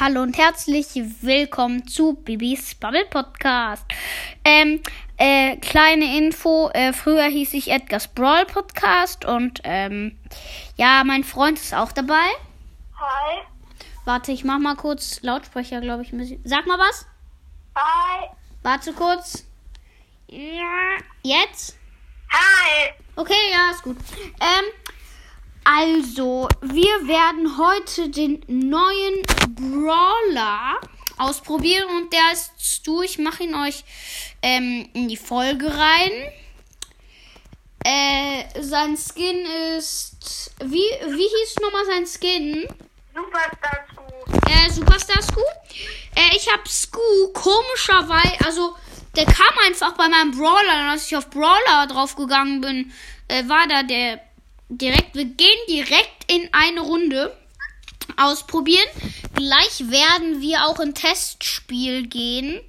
[0.00, 0.86] hallo und herzlich
[1.22, 3.84] willkommen zu Bibis Bubble Podcast.
[4.44, 4.80] Ähm,
[5.16, 10.16] äh, kleine Info, äh, früher hieß ich Edgar's Brawl Podcast und ähm,
[10.76, 12.28] ja, mein Freund ist auch dabei.
[12.96, 13.42] Hi.
[14.04, 16.38] Warte, ich mach mal kurz Lautsprecher, glaube ich.
[16.44, 17.04] Sag mal was.
[17.74, 18.28] Hi.
[18.62, 19.44] Warte kurz.
[20.28, 21.76] Ja, jetzt?
[22.30, 22.92] Hi.
[23.16, 23.96] Okay, ja, ist gut.
[24.40, 24.64] Ähm,
[25.70, 30.80] also, wir werden heute den neuen Brawler
[31.18, 33.02] ausprobieren und der ist Stu.
[33.02, 33.84] Ich mache ihn euch
[34.40, 36.10] ähm, in die Folge rein.
[37.84, 39.44] Äh, sein Skin
[39.76, 40.52] ist.
[40.64, 42.66] Wie, wie hieß nochmal sein Skin?
[43.14, 44.48] Superstar Scoop.
[44.48, 45.40] Äh, Superstar Scu.
[46.14, 48.74] Äh, ich hab Scu komischerweise, also
[49.16, 52.92] der kam einfach bei meinem Brawler, und als ich auf Brawler draufgegangen bin,
[53.28, 54.27] äh, war da der
[54.68, 57.36] direkt, wir gehen direkt in eine Runde
[58.16, 58.88] ausprobieren.
[59.34, 62.60] Gleich werden wir auch in Testspiel gehen.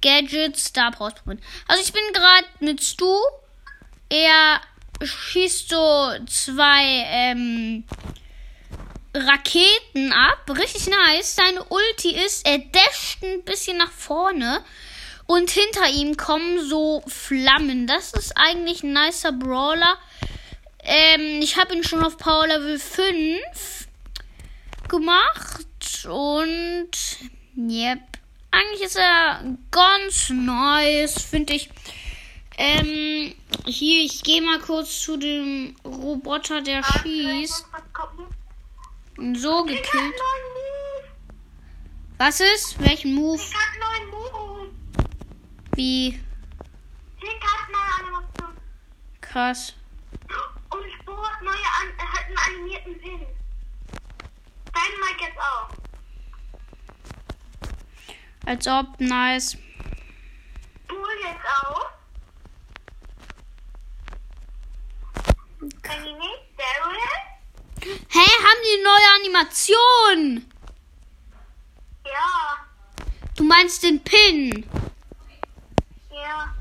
[0.00, 1.42] Gadgets, Star Power ausprobieren.
[1.66, 3.14] Also ich bin gerade mit Stu.
[4.08, 4.60] Er
[5.02, 7.84] schießt so zwei ähm,
[9.14, 10.44] Raketen ab.
[10.48, 11.36] Richtig nice.
[11.36, 14.62] Seine Ulti ist, er dasht ein bisschen nach vorne.
[15.26, 17.86] Und hinter ihm kommen so Flammen.
[17.86, 19.98] Das ist eigentlich ein nicer Brawler.
[20.90, 23.88] Ähm, ich habe ihn schon auf Power Level 5
[24.88, 26.06] gemacht.
[26.08, 26.90] Und,
[27.54, 28.00] yep.
[28.50, 31.68] Eigentlich ist er ganz nice, finde ich.
[32.56, 33.34] Ähm,
[33.66, 37.66] hier, ich gehe mal kurz zu dem Roboter, der schießt.
[39.34, 40.14] So gekillt.
[42.16, 42.80] Was ist?
[42.80, 43.42] Welchen Move?
[45.74, 46.18] Wie?
[49.20, 49.74] Krass.
[50.70, 53.26] Und Sport neue an er hat einen animierten Pin.
[54.72, 55.68] Dein Mike jetzt auch.
[58.46, 59.56] Als ob, nice.
[60.86, 61.90] Bull jetzt auch.
[65.88, 66.98] Anime, Daryl.
[68.08, 70.46] Hä, haben die neue Animation?
[72.04, 72.66] Ja.
[73.36, 74.66] Du meinst den Pin?
[76.10, 76.54] Ja.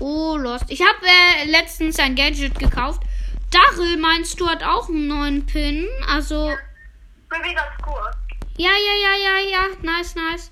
[0.00, 0.64] Oh, lost.
[0.68, 3.02] Ich habe äh, letztens ein Gadget gekauft.
[3.50, 5.86] Daryl meinst du hat auch einen neuen Pin?
[6.08, 8.10] Also, cool.
[8.56, 9.62] ja, ja, ja, ja, ja.
[9.82, 10.50] Nice, nice.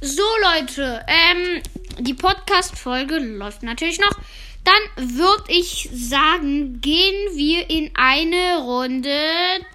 [0.00, 1.62] So, Leute, ähm,
[1.98, 4.16] die Podcast-Folge läuft natürlich noch.
[4.64, 9.20] Dann würde ich sagen, gehen wir in eine Runde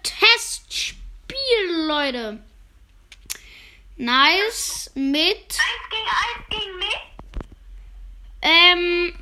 [0.04, 0.98] Testspiel,
[1.88, 2.40] Leute.
[3.98, 6.98] Nice mit Eins gegen eins gegen mich.
[8.42, 9.14] Ähm,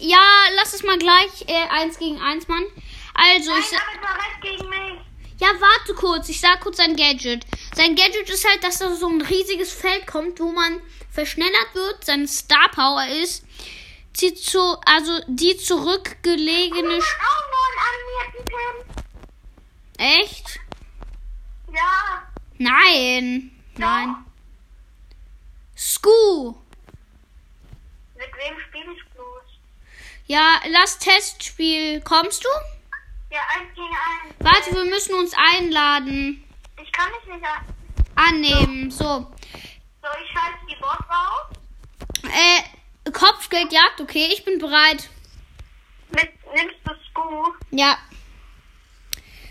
[0.00, 0.18] ja,
[0.56, 2.66] lass es mal gleich äh, eins gegen eins machen.
[3.14, 5.00] Also, Nein, ich, aber war recht gegen mich.
[5.40, 6.28] ja, warte kurz.
[6.28, 7.44] Ich sag kurz sein Gadget.
[7.74, 10.80] Sein Gadget ist halt, dass da so ein riesiges Feld kommt, wo man
[11.10, 12.04] verschnellert wird.
[12.04, 13.44] Sein Star Power ist,
[14.14, 16.96] zieht zu, also die zurückgelegene.
[16.98, 17.40] Ich auch.
[19.98, 20.58] Echt?
[21.74, 22.22] Ja.
[22.56, 23.50] Nein.
[23.76, 24.16] Nein.
[25.76, 26.54] Scu.
[28.16, 29.09] Mit wem spiele ich?
[30.30, 32.00] Ja, lass Testspiel.
[32.02, 32.48] Kommst du?
[33.34, 34.34] Ja, eins gegen eins.
[34.38, 36.44] Warte, wir müssen uns einladen.
[36.80, 37.64] Ich kann mich nicht an.
[38.14, 38.92] Annehmen.
[38.92, 39.04] So.
[39.04, 41.48] So, ich schalte die Boss raus.
[42.32, 45.10] Äh, Kopfgeldjagd, okay, ich bin bereit.
[46.10, 47.98] Mit, nimmst du Scoop, Ja.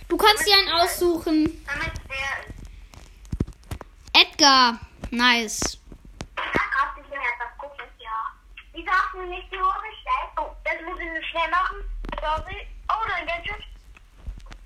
[0.07, 1.65] Du kannst dir einen aussuchen.
[1.67, 4.31] damit der ist.
[4.31, 4.79] Edgar.
[5.11, 5.59] Nice.
[5.61, 7.85] Ich sag grad, ich will etwas gucken.
[7.99, 8.31] Ja.
[8.73, 10.31] Wieso hast du nicht die Hose gestellt?
[10.37, 11.77] Oh, das muss ich nicht machen.
[12.21, 12.67] Sorry.
[12.89, 13.63] Oh, dein Gadget.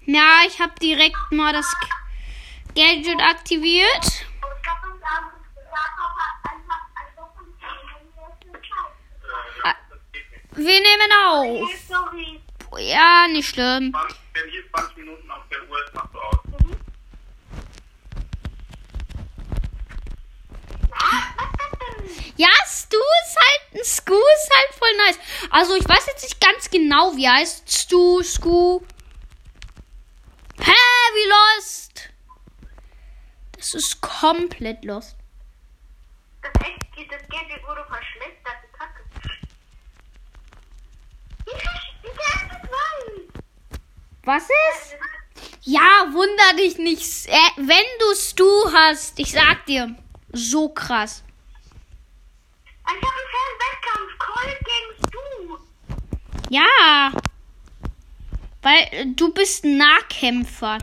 [0.06, 1.73] Ja, ich habe direkt mal das
[2.75, 4.25] Gadget aktiviert.
[9.63, 9.75] Ah,
[10.56, 11.69] Wir nehmen auf.
[12.79, 13.91] Ja, nicht schlimm.
[13.94, 16.40] 20, wenn hier 20 Minuten auf der Uhr ist, machst du aus.
[22.35, 25.19] Ja, Stu ist halt, Stu ist halt voll nice.
[25.52, 27.72] Also, ich weiß jetzt nicht ganz genau, wie heißt.
[27.72, 28.81] Stu, Scu.
[30.59, 30.72] Hä,
[31.16, 32.09] wie lost?
[33.55, 35.16] Das ist komplett lost.
[36.41, 39.03] Das echt, das Gadget wurde verschlechtert, Kacke.
[41.46, 42.09] Du
[44.26, 44.96] Was ist?
[45.61, 47.28] Ja, wunder dich nicht.
[47.28, 49.96] Äh, wenn du Stu hast, ich sag dir,
[50.31, 51.23] so krass.
[52.85, 54.17] Einfach ein fairen Wettkampf.
[54.19, 55.58] Colt gegen Stu.
[56.53, 57.11] Ja.
[58.61, 60.78] Weil äh, du bist ein Nahkämpfer.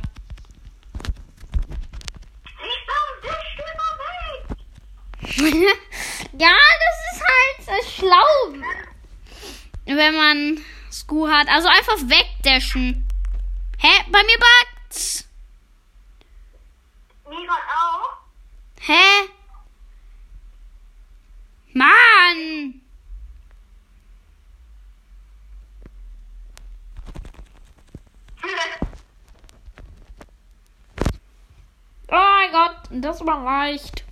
[5.20, 5.62] Ich bin
[6.38, 8.58] ja, das ist halt äh, schlau,
[9.84, 11.46] wenn man Sku hat.
[11.48, 13.06] Also einfach wegdashen.
[13.78, 14.04] Hä?
[14.10, 15.28] Bei mir backt's.
[17.28, 18.10] Mir auch.
[18.80, 19.28] Hä?
[21.74, 22.79] Mann!
[32.10, 34.04] Oh mein Gott, das war leicht.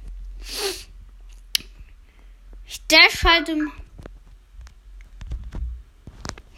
[2.67, 3.73] Ich dash halt im.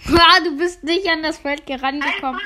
[0.06, 2.40] Ah, du bist nicht an das Feld gerangekommen.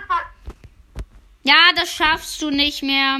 [1.43, 3.19] Ja, das schaffst du nicht mehr.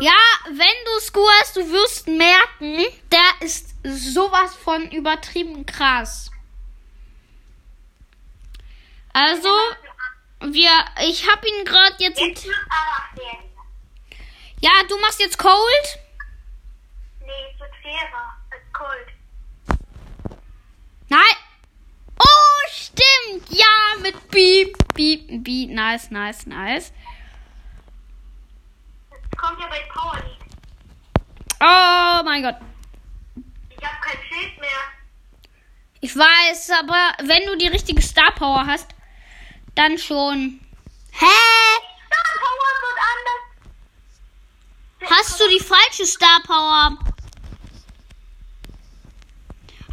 [0.00, 0.12] Ja,
[0.48, 1.00] wenn du
[1.40, 6.30] hast, du wirst merken, der ist sowas von übertrieben krass.
[9.12, 9.48] Also,
[10.52, 10.70] wir,
[11.02, 12.20] ich hab ihn gerade jetzt.
[12.20, 12.46] Jetzt.
[14.60, 15.98] Ja, du machst jetzt Cold.
[17.20, 19.08] Nee, es wird fairer als Cold.
[21.08, 21.20] Nein.
[22.18, 23.50] Oh, stimmt.
[23.50, 25.70] Ja, mit Beep, Beep, Beep.
[25.70, 26.92] Nice, nice, nice.
[29.10, 30.44] Das kommt ja bei Power League.
[31.60, 32.56] Oh mein Gott.
[33.68, 34.70] Ich habe kein Schild mehr.
[36.00, 38.93] Ich weiß, aber wenn du die richtige Star Power hast,
[39.74, 40.60] dann schon.
[41.12, 41.26] Hä?
[42.06, 43.42] Star Power wird anders.
[45.10, 46.98] Hast du die falsche Star Power?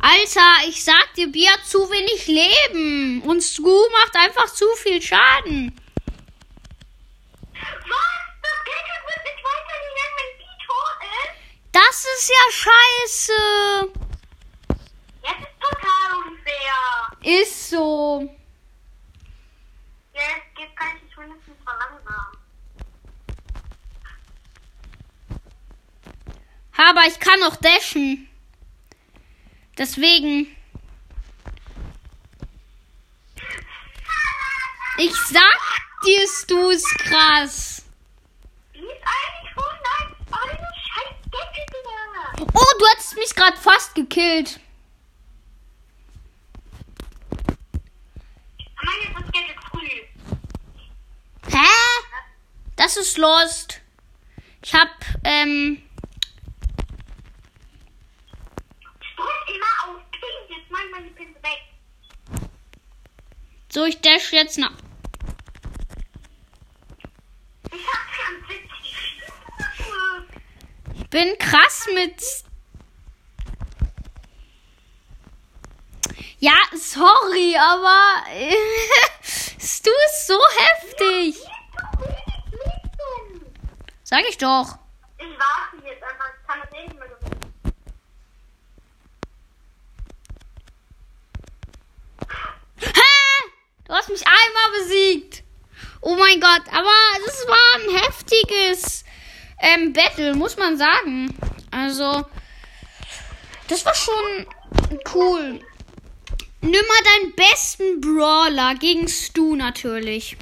[0.03, 3.21] Alter, ich sag dir, Bier hat zu wenig Leben.
[3.21, 5.79] Und Sku macht einfach zu viel Schaden.
[7.53, 8.21] Was?
[8.41, 11.33] Das Gadget wird nicht weitergegangen, wenn die tot ist?
[11.71, 13.41] Das ist ja scheiße.
[15.21, 16.79] Jetzt ist total unfair.
[17.41, 18.27] Ist so.
[20.13, 22.37] Jetzt geht kann ich wenigstens verlangsamen.
[26.91, 28.27] Aber ich kann auch dashen.
[29.77, 30.53] Deswegen.
[34.97, 35.59] Ich sag
[36.05, 37.85] dir, du ist krass.
[42.53, 44.59] Oh, du hättest mich gerade fast gekillt.
[51.47, 51.57] Hä?
[52.75, 53.79] Das ist lost.
[54.61, 54.89] Ich hab,
[55.23, 55.81] ähm,
[59.21, 61.61] Drück immer auf Pink, jetzt mach ich meine Pinte weg.
[64.21, 64.71] Dash jetzt nach.
[67.71, 68.01] Ich hab
[68.47, 68.95] 44
[69.77, 70.25] Schuhe.
[70.95, 72.21] Ich bin krass mit.
[76.39, 81.35] Ja, sorry, aber du ist so heftig.
[84.03, 84.77] Sag ich doch.
[85.17, 87.39] Ich warte jetzt einfach, ich kann das eh nicht mehr gewinnen.
[92.79, 93.11] Hä?
[93.91, 95.43] Du hast mich einmal besiegt.
[95.99, 96.95] Oh mein Gott, aber
[97.25, 99.03] das war ein heftiges
[99.59, 101.37] ähm, Battle, muss man sagen.
[101.71, 102.25] Also,
[103.67, 104.47] das war schon
[105.13, 105.59] cool.
[106.61, 110.37] Nimm mal deinen besten Brawler gegen Stu natürlich.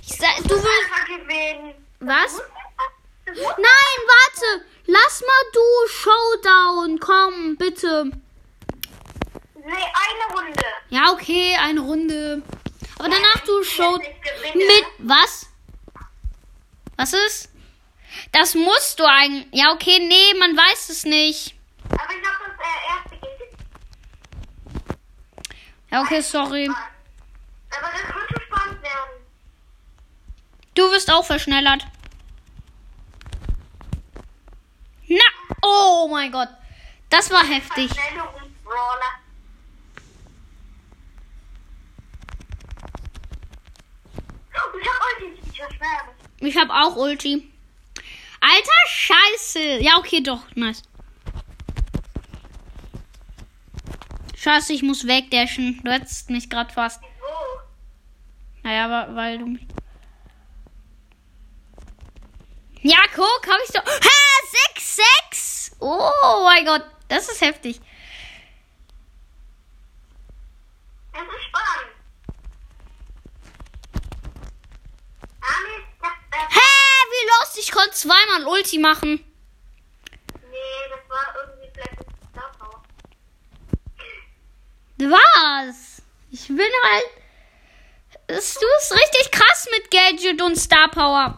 [0.00, 1.76] Ich sag, du willst.
[1.98, 2.40] Was?
[3.26, 4.64] Nein, warte.
[4.86, 7.00] Lass mal du Showdown.
[7.00, 8.12] Komm, bitte.
[9.66, 10.62] Nee, eine Runde.
[10.90, 12.40] Ja, okay, eine Runde.
[13.00, 15.48] Aber danach du gewinne, mit was?
[16.96, 17.50] Was ist?
[18.30, 19.48] Das musst du eigentlich.
[19.50, 21.56] Ja, okay, nee, man weiß es nicht.
[21.90, 23.58] Aber ich hab das äh, erste Gadget.
[25.90, 26.68] Ja, okay, sorry.
[26.68, 29.26] Aber das könnte spannend werden.
[30.76, 31.84] Du wirst auch verschnellert.
[35.08, 35.24] Na,
[35.62, 36.50] oh mein Gott.
[37.10, 37.92] Das war heftig.
[37.92, 39.25] Verschnellerungsbrawler.
[44.80, 46.14] Ich hab Ulti, ich verschwöre.
[46.40, 47.52] Ich hab auch Ulti.
[48.40, 49.78] Alter Scheiße.
[49.80, 50.42] Ja, okay, doch.
[50.54, 50.82] Nice.
[54.36, 55.80] Scheiße, ich muss wegdashen.
[55.82, 57.00] Du hättest mich gerade fast.
[57.02, 57.60] Wieso?
[58.62, 59.66] Naja, weil du mich.
[62.82, 63.80] Ja, guck, hab ich so.
[63.80, 64.10] Ha,
[64.74, 65.76] 6, 6.
[65.80, 67.80] Oh mein Gott, das ist heftig.
[71.12, 71.95] Das ist spannend.
[77.96, 79.24] zweimal Ulti machen?
[80.50, 82.16] Nee, das war irgendwie vielleicht ein
[84.98, 86.02] Was?
[86.30, 87.10] Ich bin halt.
[88.28, 91.36] Du bist richtig krass mit Gadget und Star Power.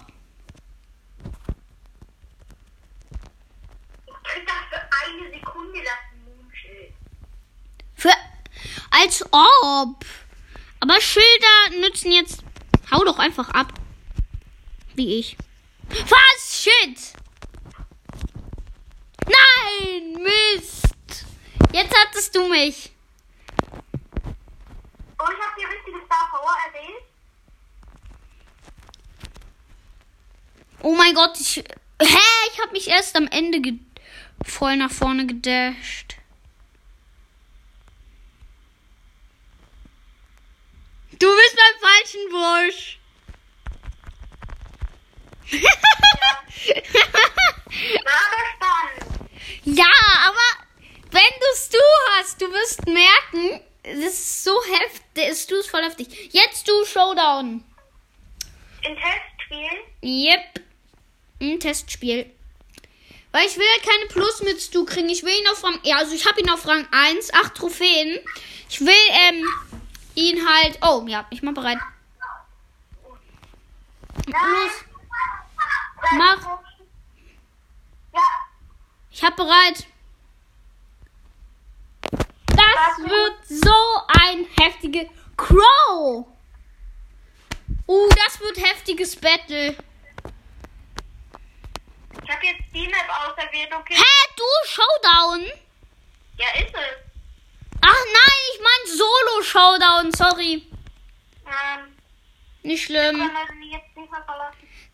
[4.07, 6.95] Ich krieg das für eine Sekunde das Moonschild.
[7.95, 8.15] Für.
[8.91, 10.05] Als ob.
[10.81, 12.43] Aber Schilder nützen jetzt.
[12.91, 13.73] Hau doch einfach ab.
[14.95, 15.37] Wie ich.
[15.91, 16.38] Was?
[16.61, 17.13] Shit!
[19.27, 20.21] Nein!
[20.21, 21.25] Mist!
[21.73, 22.91] Jetzt hattest du mich.
[25.21, 27.05] Oh, ich habe die richtige Star Power erwähnt.
[30.83, 31.59] Oh mein Gott, ich.
[31.59, 32.19] Hä?
[32.53, 33.79] Ich habe mich erst am Ende ge
[34.45, 36.17] voll nach vorne gedasht.
[41.21, 42.99] Du bist beim falschen Busch.
[48.05, 49.31] War aber spannend.
[49.65, 49.93] ja,
[50.27, 50.49] aber
[51.11, 51.79] wenn du's du
[52.69, 55.29] wirst merken, das ist so heftig.
[55.29, 56.33] Das du ist voll heftig.
[56.33, 57.65] Jetzt du Showdown.
[58.83, 59.79] In Testspielen.
[60.03, 60.61] Yep.
[61.41, 62.31] Ein Testspiel.
[63.33, 65.09] Weil ich will halt keine Plus mit Stu kriegen.
[65.09, 65.79] Ich will ihn auf Rang.
[65.83, 68.19] Ja, also ich habe ihn auf Rang 1, 8 Trophäen.
[68.69, 68.95] Ich will
[69.29, 69.45] ähm,
[70.15, 70.79] ihn halt.
[70.83, 71.79] Oh, ja, ich mach bereit.
[74.27, 74.85] Los,
[76.17, 76.59] Mach.
[78.13, 78.21] Ja,
[79.11, 79.87] ich hab bereit.
[82.79, 83.75] Das wird so
[84.07, 86.27] ein heftige Crow.
[87.89, 89.77] Uh, das wird heftiges Battle.
[92.23, 93.95] ich habe jetzt die Map auserwählt, okay?
[93.95, 95.47] Hä, du Showdown?
[96.37, 97.09] Ja, ist es.
[97.81, 100.67] Ach nein, ich mein Solo Showdown, sorry.
[101.47, 101.97] Ähm,
[102.63, 103.19] Nicht ich schlimm.
[103.19, 103.75] nicht.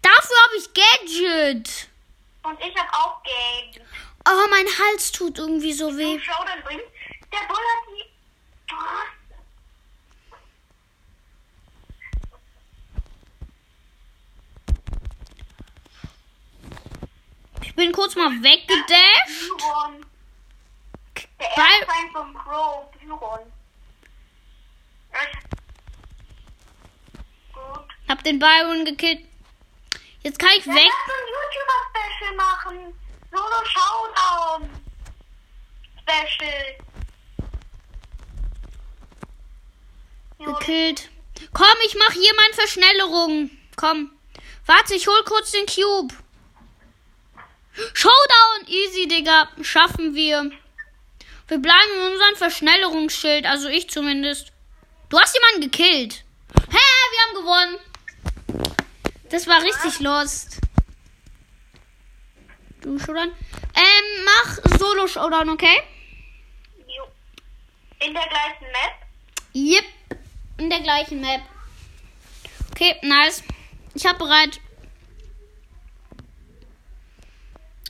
[0.00, 1.88] Dafür habe ich Gadget.
[2.44, 3.84] Und ich habe auch Game.
[4.26, 6.18] Oh, mein Hals tut irgendwie so weh.
[6.18, 6.82] Showdown bringt.
[7.34, 8.04] Der Bull hat die.
[8.72, 9.04] Oh.
[17.62, 18.90] Ich bin kurz mal weggedasht.
[21.40, 23.52] Der Weil- erste Feind vom Crow, Byron.
[28.08, 29.26] Hab den Byron gekillt.
[30.22, 30.86] Jetzt kann ich Ja, weg.
[30.86, 32.98] lass ein YouTuber-Special machen.
[33.30, 34.70] Solo Showdown.
[36.02, 36.76] Special.
[40.46, 41.10] Gekillt.
[41.52, 43.50] Komm, ich mach hier meine Verschnellerung.
[43.76, 44.10] Komm.
[44.66, 46.14] Warte, ich hol kurz den Cube.
[47.92, 49.48] Showdown, easy, Digga.
[49.62, 50.50] Schaffen wir.
[51.48, 54.52] Wir bleiben in unserem Verschnellerungsschild, also ich zumindest.
[55.10, 56.24] Du hast jemanden gekillt.
[56.70, 56.78] Hä,
[57.10, 57.78] wir haben gewonnen.
[59.30, 60.60] Das war richtig lost.
[62.80, 63.32] Du Showdown.
[63.74, 65.82] Ähm, mach Solo Showdown, okay?
[66.86, 67.04] jo.
[68.06, 69.06] In der gleichen Map.
[69.54, 69.84] Yep.
[70.58, 71.42] In der gleichen Map.
[72.70, 73.42] Okay, nice.
[73.94, 74.60] Ich hab bereit.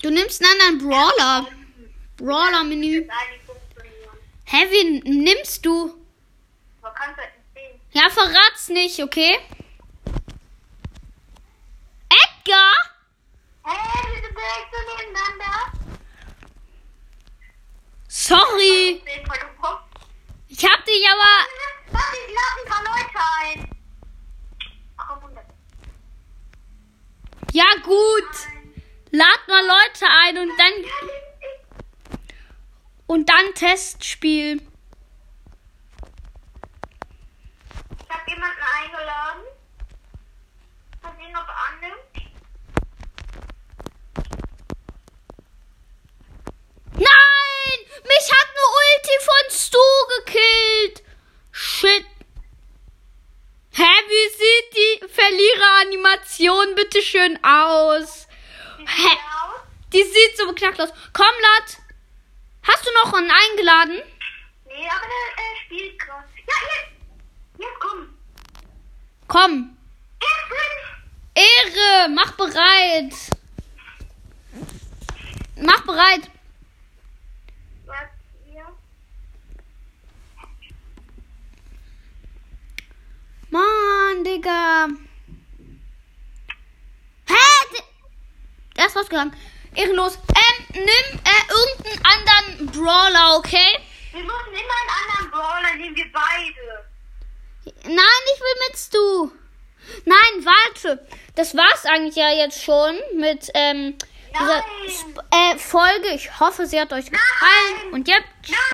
[0.02, 1.46] Du nimmst einen anderen Brawler.
[2.16, 3.08] Brawler-Menü.
[4.44, 5.94] Hä, wen nimmst du?
[6.82, 7.16] Halt.
[7.92, 9.38] Ja, verrat's nicht, okay?
[12.08, 12.72] Edgar?
[13.64, 13.76] Hä,
[14.12, 15.72] wir sind direkt so nebeneinander.
[18.08, 19.02] Sorry.
[19.06, 20.00] Den voll gepoppt.
[20.48, 21.48] Ich hab dich aber.
[21.92, 23.58] Warte, ich lade ein paar Leute ein.
[24.96, 25.44] Ach, Wunder.
[27.54, 28.30] Ja, gut.
[29.12, 30.72] Lad mal Leute ein und dann.
[33.06, 34.56] Und dann Testspiel.
[38.00, 39.42] Ich habe jemanden eingeladen.
[41.00, 42.14] Mal sehen, ob er annimmt.
[46.94, 47.78] Nein!
[48.02, 49.86] Mich hat eine Ulti von Stu
[50.18, 51.04] gekillt.
[51.52, 52.06] Shit.
[53.70, 54.53] Hä, wie die
[55.34, 58.26] Verliereranimation bitte schön aus?
[58.78, 59.16] Hä?
[59.92, 60.90] Die sieht so beknackt aus.
[61.12, 61.78] Komm, Lat.
[62.62, 64.02] Hast du noch einen eingeladen?
[64.66, 66.24] Nee, aber der äh, spielt gerade.
[66.36, 67.58] Ja, jetzt.
[67.58, 68.08] Jetzt komm.
[69.28, 69.76] Komm.
[71.34, 73.12] Ehre, mach bereit.
[75.56, 76.30] Mach bereit.
[83.50, 84.88] Mann, Digga.
[87.26, 87.34] Hä?
[87.72, 89.36] D- Er ist rausgegangen.
[89.74, 90.16] Ehrenlos.
[90.16, 93.78] Ähm, nimm äh, irgendeinen anderen Brawler, okay?
[94.12, 96.84] Wir müssen immer einen anderen Brawler nehmen, wir beide.
[97.84, 99.30] Nein, ich will mit Stu.
[100.04, 101.06] Nein, warte.
[101.34, 103.98] Das war's eigentlich ja jetzt schon mit ähm,
[104.32, 104.64] dieser Nein.
[104.86, 106.08] Sp äh, Folge.
[106.14, 107.92] Ich hoffe, sie hat euch gefallen.
[107.92, 108.26] Und jetzt